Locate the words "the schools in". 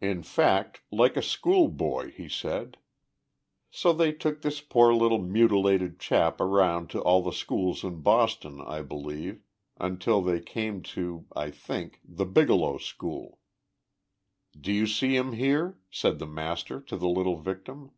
7.24-8.00